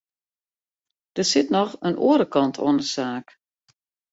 Der 1.15 1.23
sit 1.31 1.51
noch 1.53 1.73
in 1.87 1.99
oare 2.07 2.27
kant 2.33 2.55
oan 2.63 2.79
de 2.79 2.85
saak. 2.93 3.27